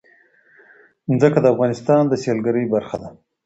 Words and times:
ځمکه 1.19 1.39
د 1.41 1.45
افغانستان 1.53 2.01
د 2.07 2.13
سیلګرۍ 2.23 2.65
برخه 2.73 2.95
ده. 3.01 3.09